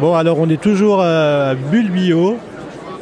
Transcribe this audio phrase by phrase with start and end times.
[0.00, 2.36] Bon, alors on est toujours à Bulle Bio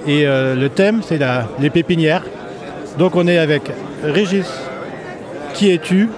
[0.07, 1.19] et euh, le thème c'est
[1.59, 2.25] les pépinières.
[2.99, 3.63] Donc on est avec
[4.05, 4.47] Régis.
[5.55, 6.09] Qui es-tu?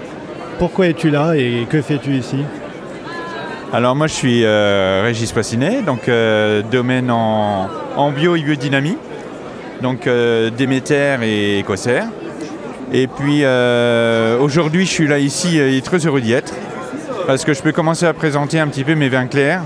[0.58, 2.38] Pourquoi es-tu là et que fais-tu ici?
[3.72, 7.68] Alors moi je suis euh, Régis Poissinet, donc euh, domaine en,
[8.10, 8.98] bio et biodynamie,
[9.80, 12.06] donc euh, Déméter et Écossaire.
[12.92, 16.52] Et puis euh, aujourd'hui je suis là ici euh, et très heureux d'y être
[17.26, 19.62] parce que je peux commencer à présenter un petit peu mes vins clairs,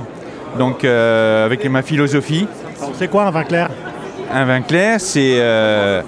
[0.59, 2.47] donc euh, avec ma philosophie.
[2.95, 3.71] C'est quoi un vin clair?
[4.33, 6.03] Un vin clair c'est euh,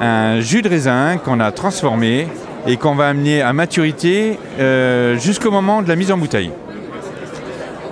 [0.00, 2.26] un jus de raisin qu'on a transformé
[2.66, 6.50] et qu'on va amener à maturité euh, jusqu'au moment de la mise en bouteille.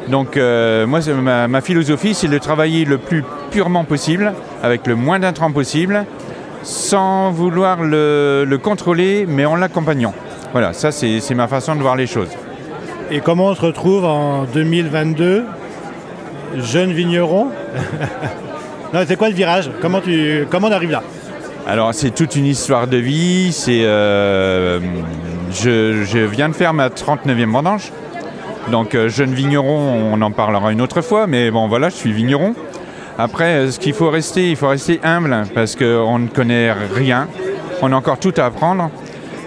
[0.08, 5.18] Donc moi, ma, ma philosophie, c'est de travailler le plus purement possible, avec le moins
[5.18, 6.06] d'intrants possible,
[6.62, 10.14] sans vouloir le, le contrôler, mais en l'accompagnant.
[10.52, 12.30] Voilà, ça c'est ma façon de voir les choses.
[13.10, 15.44] Et comment on se retrouve en 2022
[16.58, 17.48] Jeune vigneron?
[19.06, 19.70] C'est quoi le virage?
[19.80, 21.02] Comment, tu, comment on arrive là?
[21.66, 23.82] Alors c'est toute une histoire de vie, c'est...
[23.84, 24.80] euh,
[25.52, 27.92] je, je viens de faire ma 39e vendange.
[28.70, 32.12] Donc euh, jeune vigneron, on en parlera une autre fois, mais bon voilà, je suis
[32.12, 32.54] vigneron.
[33.18, 37.28] Après, euh, ce qu'il faut rester, il faut rester humble parce qu'on ne connaît rien.
[37.82, 38.90] On a encore tout à apprendre.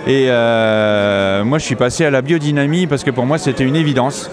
[0.08, 3.76] Et euh, moi, je suis passé à la biodynamie parce que pour moi, c'était une
[3.76, 4.30] évidence.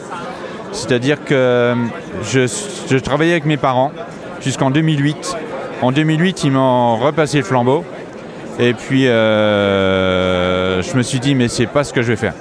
[0.72, 1.74] C'est-à-dire que
[2.22, 3.92] je, travaillais avec mes parents
[4.40, 5.36] jusqu'en 2008.
[5.82, 7.84] En 2008, ils m'ont repassé le flambeau.
[8.58, 12.34] Et puis, euh, je me suis dit, mais c'est pas ce que je vais faire.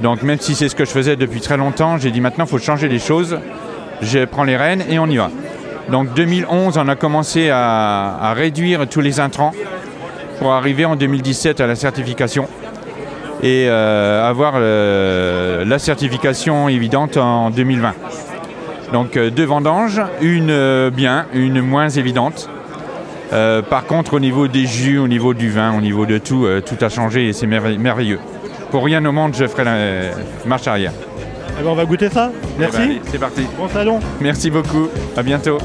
[0.00, 2.50] Donc, même si c'est ce que je faisais depuis très longtemps, j'ai dit maintenant, il
[2.50, 3.38] faut changer les choses.
[4.02, 5.30] Je prends les rênes et on y va.
[5.90, 9.52] Donc, 2011, on a commencé à réduire tous les intrants
[10.42, 12.48] pour arriver en 2017 à la certification
[13.44, 17.92] et euh, avoir euh, la certification évidente en 2020.
[18.92, 22.50] Donc euh, deux vendanges, une bien, une moins évidente.
[23.32, 26.44] Euh, par contre, au niveau des jus, au niveau du vin, au niveau de tout,
[26.44, 28.18] euh, tout a changé et c'est merveille- merveilleux.
[28.72, 29.76] Pour rien au monde, je ferai la
[30.44, 30.92] marche arrière.
[31.60, 33.00] Eh ben, On va goûter ça Eh ben, Merci.
[33.12, 33.42] c'est parti.
[33.56, 34.88] Bon salon Merci beaucoup.
[35.16, 35.58] À bientôt.